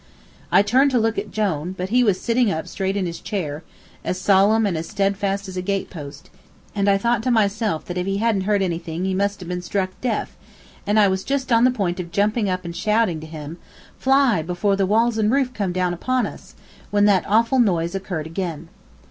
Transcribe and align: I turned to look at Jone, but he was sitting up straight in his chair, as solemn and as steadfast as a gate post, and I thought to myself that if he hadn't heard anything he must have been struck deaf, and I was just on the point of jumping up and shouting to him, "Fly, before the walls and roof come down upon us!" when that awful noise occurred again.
I 0.51 0.63
turned 0.63 0.89
to 0.89 0.97
look 0.99 1.19
at 1.19 1.29
Jone, 1.29 1.73
but 1.77 1.89
he 1.89 2.03
was 2.03 2.19
sitting 2.19 2.49
up 2.49 2.67
straight 2.67 2.97
in 2.97 3.05
his 3.05 3.19
chair, 3.19 3.61
as 4.03 4.19
solemn 4.19 4.65
and 4.65 4.75
as 4.75 4.89
steadfast 4.89 5.47
as 5.47 5.55
a 5.57 5.61
gate 5.61 5.91
post, 5.91 6.31
and 6.73 6.89
I 6.89 6.97
thought 6.97 7.21
to 7.21 7.29
myself 7.29 7.85
that 7.85 7.99
if 7.99 8.07
he 8.07 8.17
hadn't 8.17 8.45
heard 8.49 8.63
anything 8.63 9.05
he 9.05 9.13
must 9.13 9.39
have 9.41 9.47
been 9.49 9.61
struck 9.61 9.91
deaf, 10.01 10.35
and 10.87 10.99
I 10.99 11.07
was 11.07 11.23
just 11.23 11.51
on 11.51 11.65
the 11.65 11.69
point 11.69 11.99
of 11.99 12.11
jumping 12.11 12.49
up 12.49 12.65
and 12.65 12.75
shouting 12.75 13.19
to 13.19 13.27
him, 13.27 13.59
"Fly, 13.99 14.41
before 14.41 14.75
the 14.75 14.87
walls 14.87 15.19
and 15.19 15.31
roof 15.31 15.53
come 15.53 15.71
down 15.71 15.93
upon 15.93 16.25
us!" 16.25 16.55
when 16.89 17.05
that 17.05 17.23
awful 17.27 17.59
noise 17.59 17.93
occurred 17.93 18.25
again. 18.25 18.69